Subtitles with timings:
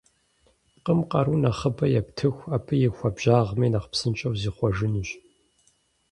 [0.73, 5.09] Пкъым къару нэхъыбэ ептыху, абы и хуабжьагъми нэхъ псынщӏэу зихъуэжынущ.